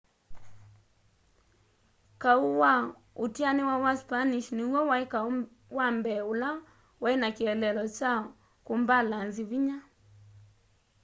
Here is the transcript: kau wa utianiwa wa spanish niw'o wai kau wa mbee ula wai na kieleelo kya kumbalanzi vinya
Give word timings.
kau 2.21 2.57
wa 2.61 2.73
utianiwa 3.23 3.75
wa 3.85 3.91
spanish 4.01 4.47
niw'o 4.57 4.81
wai 4.89 5.03
kau 5.13 5.29
wa 5.77 5.85
mbee 5.97 6.21
ula 6.31 6.51
wai 7.01 7.15
na 7.21 7.27
kieleelo 7.35 7.83
kya 7.97 8.13
kumbalanzi 8.65 9.43
vinya 9.49 9.77